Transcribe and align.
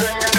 going 0.00 0.29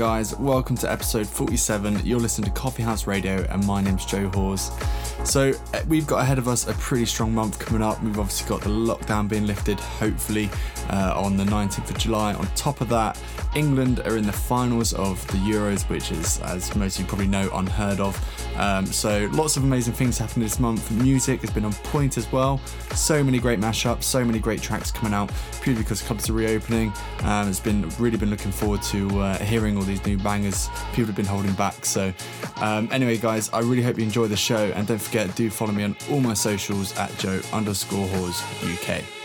guys? 0.00 0.34
Welcome 0.38 0.78
to 0.78 0.90
episode 0.90 1.26
47. 1.26 2.06
You're 2.06 2.20
listening 2.20 2.46
to 2.50 2.58
Coffee 2.58 2.82
House 2.82 3.06
Radio, 3.06 3.46
and 3.50 3.66
my 3.66 3.82
name's 3.82 4.06
Joe 4.06 4.30
Hawes. 4.30 4.70
So, 5.24 5.52
uh, 5.74 5.82
we've 5.88 6.06
got 6.06 6.22
ahead 6.22 6.38
of 6.38 6.48
us 6.48 6.66
a 6.66 6.72
pretty 6.72 7.04
strong 7.04 7.34
month 7.34 7.58
coming 7.58 7.82
up. 7.82 8.02
We've 8.02 8.18
obviously 8.18 8.48
got 8.48 8.62
the 8.62 8.70
lockdown 8.70 9.28
being 9.28 9.46
lifted, 9.46 9.78
hopefully, 9.78 10.48
uh, 10.90 11.14
on 11.16 11.36
the 11.36 11.44
19th 11.44 11.90
of 11.90 11.98
July. 11.98 12.34
On 12.34 12.46
top 12.54 12.80
of 12.80 12.88
that, 12.90 13.20
England 13.54 14.00
are 14.00 14.16
in 14.16 14.26
the 14.26 14.32
finals 14.32 14.92
of 14.92 15.24
the 15.28 15.38
Euros, 15.38 15.88
which 15.88 16.12
is, 16.12 16.40
as 16.42 16.74
most 16.76 16.96
of 16.96 17.02
you 17.02 17.08
probably 17.08 17.26
know, 17.26 17.48
unheard 17.54 18.00
of. 18.00 18.16
Um, 18.56 18.86
so, 18.86 19.28
lots 19.32 19.56
of 19.56 19.64
amazing 19.64 19.94
things 19.94 20.18
happening 20.18 20.44
this 20.44 20.60
month. 20.60 20.90
Music 20.90 21.40
has 21.40 21.50
been 21.50 21.64
on 21.64 21.72
point 21.72 22.18
as 22.18 22.30
well. 22.30 22.60
So 22.94 23.24
many 23.24 23.38
great 23.38 23.58
mashups, 23.58 24.04
so 24.04 24.24
many 24.24 24.38
great 24.38 24.62
tracks 24.62 24.90
coming 24.90 25.14
out 25.14 25.30
purely 25.62 25.82
because 25.82 26.02
clubs 26.02 26.28
are 26.28 26.34
reopening. 26.34 26.92
Um, 27.22 27.48
it's 27.48 27.60
been 27.60 27.88
really 27.98 28.16
been 28.16 28.30
looking 28.30 28.52
forward 28.52 28.82
to 28.84 29.20
uh, 29.20 29.38
hearing 29.38 29.76
all 29.76 29.82
these 29.82 30.04
new 30.04 30.18
bangers 30.18 30.68
people 30.92 31.06
have 31.06 31.16
been 31.16 31.24
holding 31.24 31.52
back. 31.54 31.84
So, 31.84 32.12
um, 32.56 32.88
anyway, 32.92 33.16
guys, 33.16 33.50
I 33.52 33.60
really 33.60 33.82
hope 33.82 33.98
you 33.98 34.04
enjoy 34.04 34.26
the 34.26 34.36
show, 34.36 34.72
and 34.74 34.86
don't 34.86 35.00
forget, 35.00 35.34
do 35.34 35.50
follow 35.50 35.72
me 35.72 35.84
on 35.84 35.96
all 36.10 36.20
my 36.20 36.34
socials 36.34 36.96
at 36.98 37.16
Joe 37.18 37.40
underscore 37.52 38.06
Hawes 38.08 38.42
UK. 38.62 39.19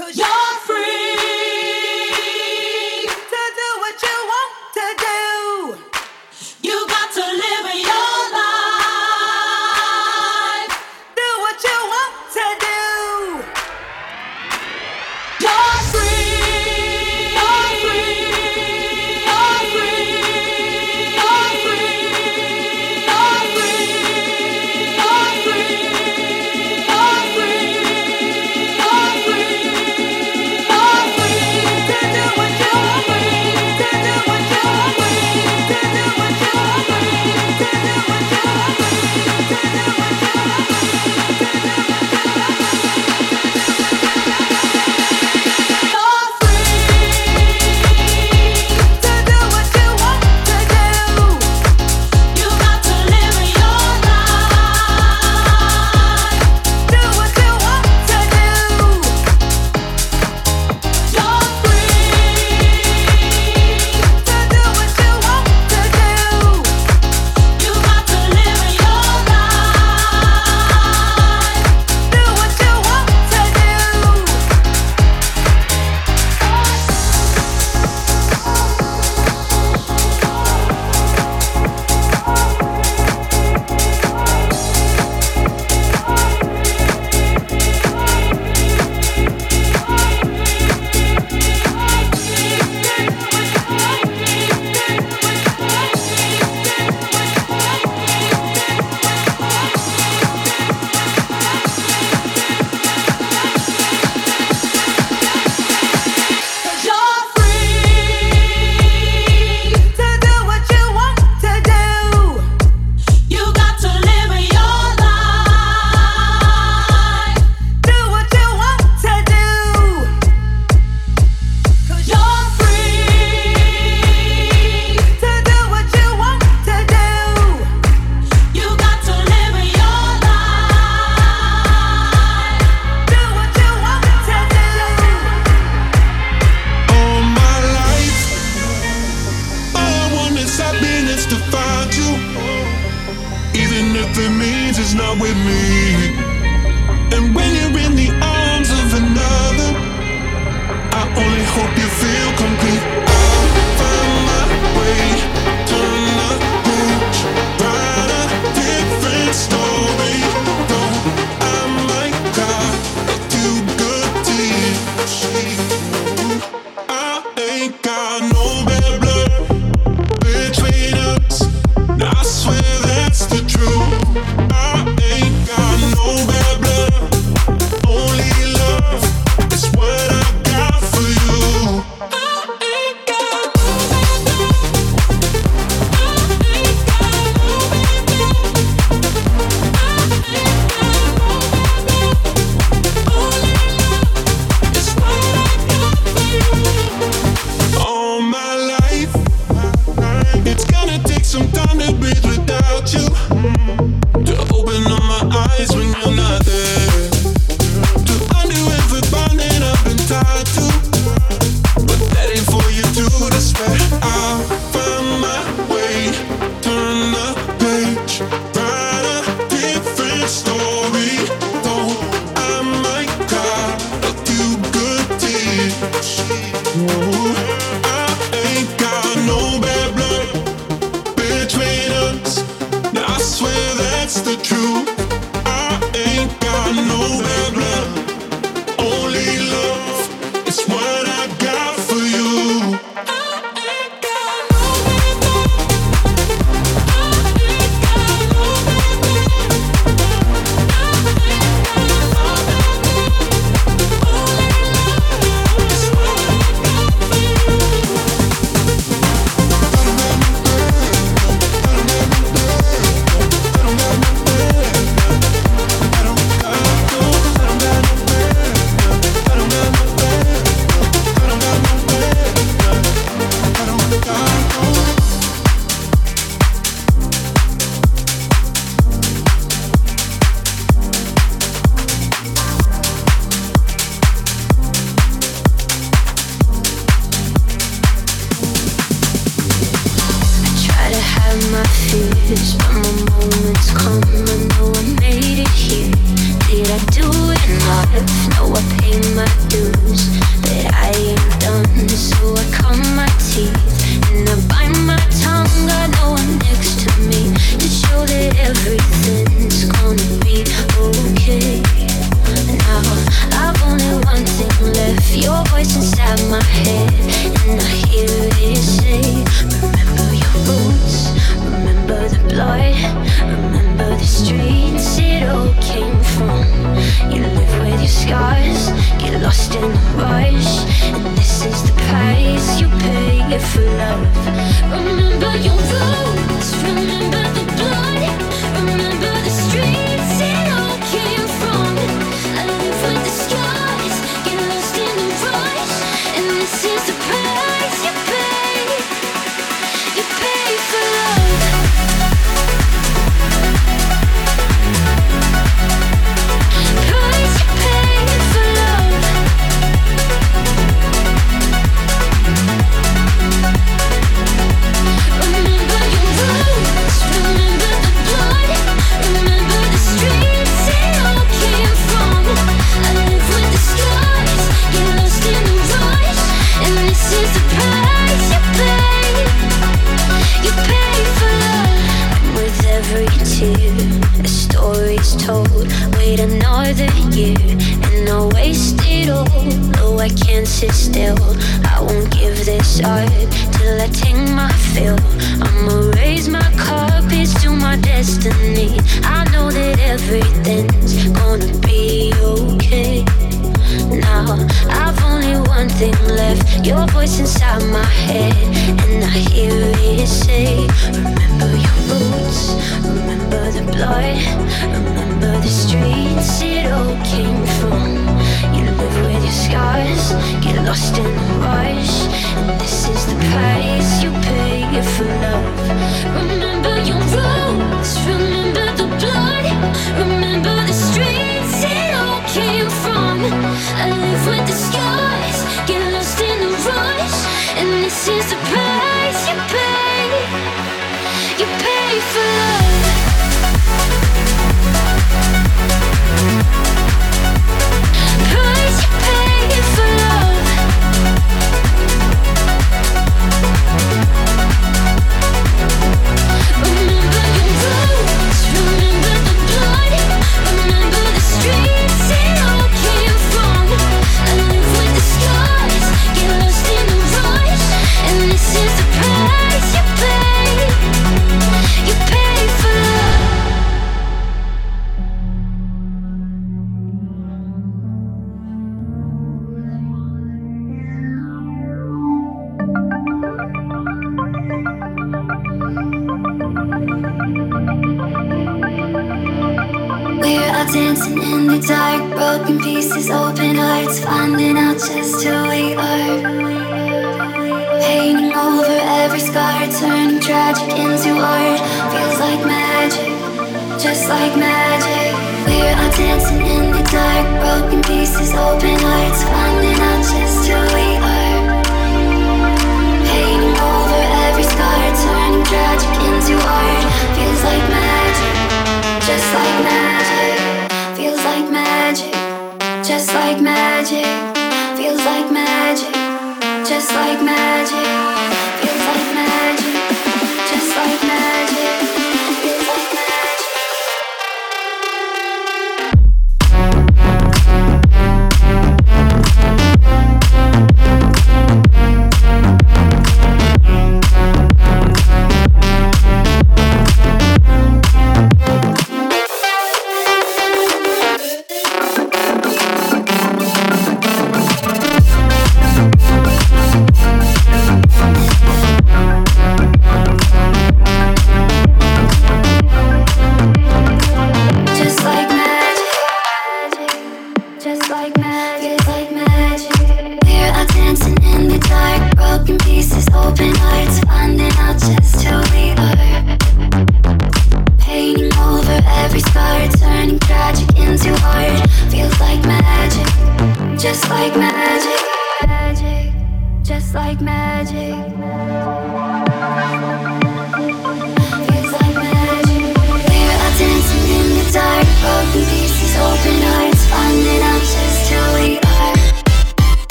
Cause 0.00 0.16
you're 0.16 0.60
free. 0.64 0.79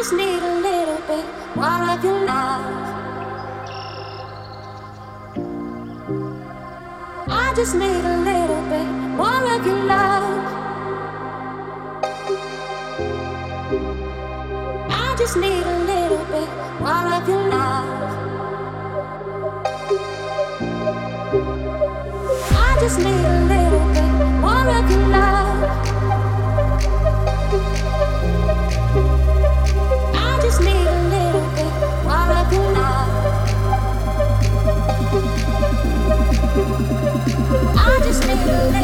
just 0.00 0.14
need 0.14 0.42
a 0.42 0.54
little 0.60 0.96
bit 1.08 1.26
more 1.54 1.90
of 1.90 2.02
your 2.02 2.24
love. 2.24 2.64
I 7.28 7.52
just 7.54 7.74
need 7.74 8.04
a 8.14 8.16
little 8.28 8.62
bit 8.72 8.88
more 9.20 9.44
of 9.54 9.66
your 9.66 9.82
love. 9.92 10.40
I 14.88 15.14
just 15.18 15.36
need 15.36 15.69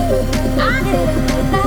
I 0.09 0.13
did 0.85 1.53
that. 1.53 1.66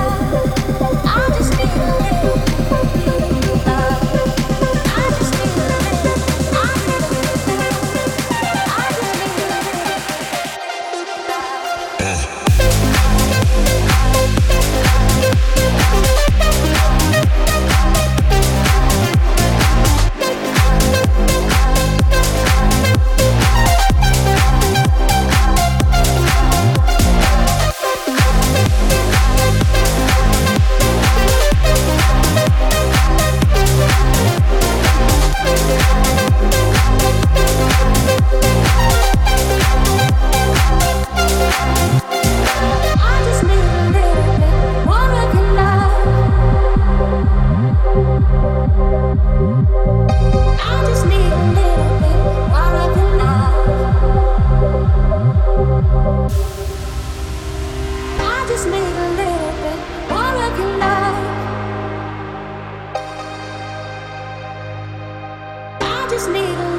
just 66.19 66.31
need 66.31 66.49
a 66.49 66.78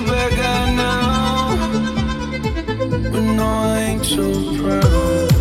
back, 0.00 0.32
I 0.38 0.74
know. 0.76 1.10
When 3.10 3.40
I 3.40 3.82
ain't 3.82 4.04
too 4.04 4.58
proud. 4.62 5.31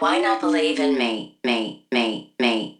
Why 0.00 0.18
not 0.18 0.40
believe 0.40 0.80
in 0.80 0.98
me, 0.98 1.30
me, 1.44 1.78
me, 1.92 2.26
me? 2.40 2.79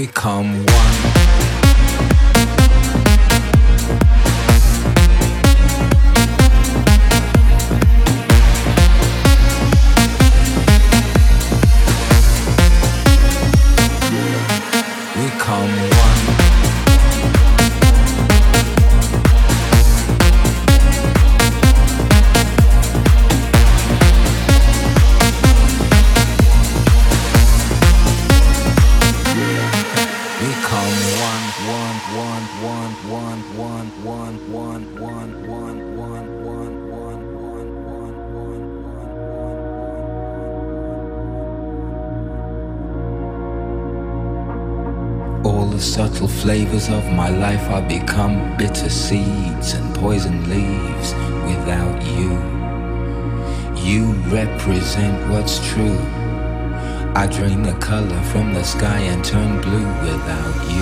We 0.00 0.06
become 0.06 0.64
one. 0.64 1.09
Of 46.88 47.12
my 47.12 47.28
life 47.28 47.68
I 47.68 47.80
become 47.80 48.56
bitter 48.56 48.88
seeds 48.88 49.74
and 49.74 49.94
poison 49.94 50.48
leaves 50.48 51.12
without 51.44 52.00
you. 52.16 52.30
You 53.76 54.12
represent 54.32 55.30
what's 55.30 55.58
true. 55.68 55.98
I 57.14 57.26
drain 57.30 57.62
the 57.62 57.74
color 57.80 58.22
from 58.32 58.54
the 58.54 58.64
sky 58.64 58.98
and 58.98 59.22
turn 59.22 59.60
blue 59.60 59.88
without 60.02 60.70
you. 60.72 60.79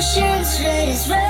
Ocean 0.00 0.42
sweat 0.46 0.88
is 0.88 1.10
running 1.10 1.29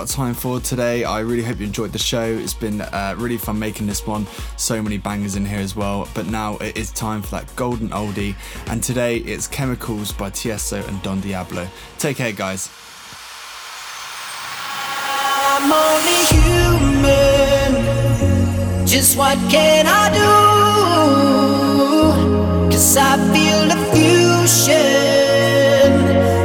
got 0.00 0.08
time 0.08 0.32
for 0.32 0.60
today. 0.60 1.04
I 1.04 1.20
really 1.20 1.42
hope 1.42 1.58
you 1.58 1.66
enjoyed 1.66 1.92
the 1.92 1.98
show. 1.98 2.24
It's 2.24 2.54
been 2.54 2.80
uh, 2.80 3.14
really 3.18 3.36
fun 3.36 3.58
making 3.58 3.86
this 3.86 4.06
one. 4.06 4.26
So 4.56 4.82
many 4.82 4.96
bangers 4.96 5.36
in 5.36 5.44
here 5.44 5.58
as 5.58 5.76
well. 5.76 6.08
But 6.14 6.26
now 6.26 6.56
it 6.56 6.78
is 6.78 6.90
time 6.90 7.20
for 7.20 7.32
that 7.32 7.54
golden 7.54 7.90
oldie. 7.90 8.34
And 8.68 8.82
today 8.82 9.18
it's 9.18 9.46
Chemicals 9.46 10.10
by 10.10 10.30
Tiesto 10.30 10.88
and 10.88 11.02
Don 11.02 11.20
Diablo. 11.20 11.68
Take 11.98 12.16
care, 12.16 12.32
guys. 12.32 12.70
I'm 15.02 15.70
only 15.70 16.24
human. 16.32 17.74
Just 18.86 19.18
what 19.18 19.36
can 19.50 19.86
I 19.86 20.08
do? 20.16 20.30
Cause 22.70 22.96
I 22.96 23.18
feel 23.34 23.68
the 23.68 23.76
fusion 23.92 24.70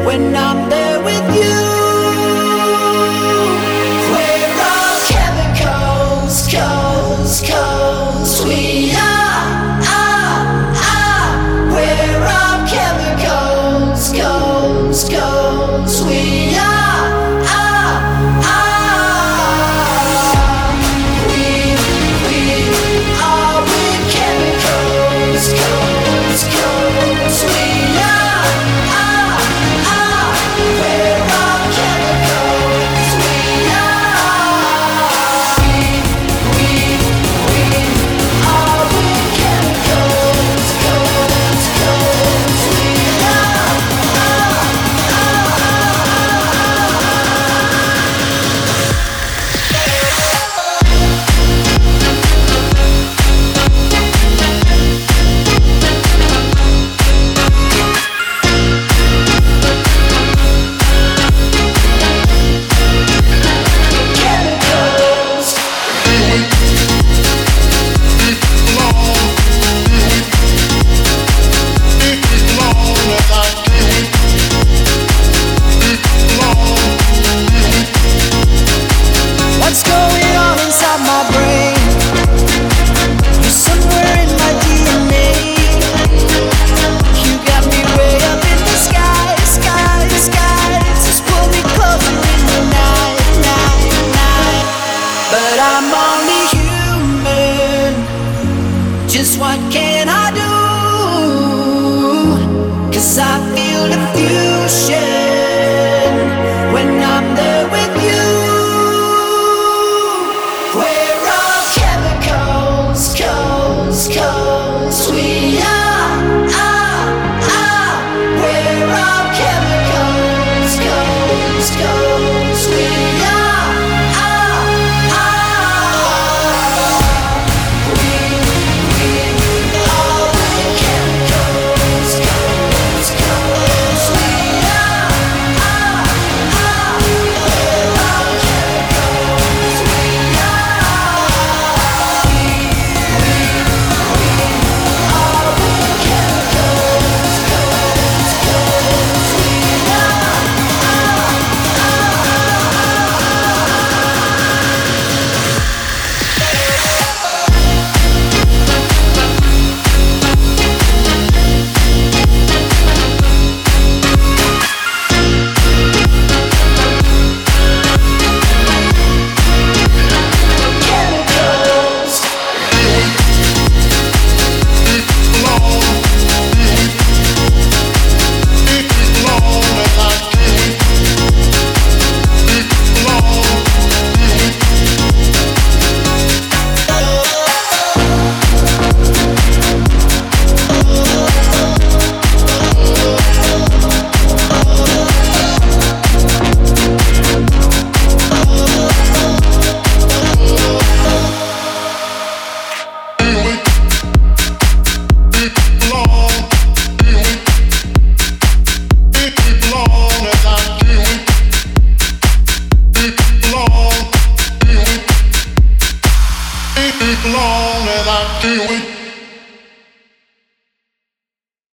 when 0.06 0.36
I'm 0.36 0.70
there 0.70 1.02
with 1.02 1.36
you. 1.38 1.55